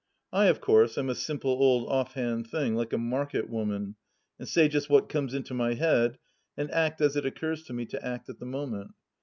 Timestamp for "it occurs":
7.15-7.61